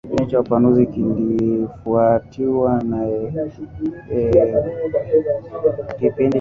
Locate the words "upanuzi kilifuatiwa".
0.39-2.81